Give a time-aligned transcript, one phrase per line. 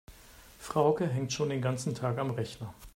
[0.57, 2.73] Frauke hängt schon den ganzen Tag am Rechner.